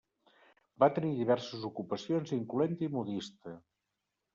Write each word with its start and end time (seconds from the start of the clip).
Va 0.83 0.89
tenir 0.95 1.11
diverses 1.19 1.69
ocupacions, 1.71 2.35
incloent-hi 2.41 2.95
modista. 2.99 3.59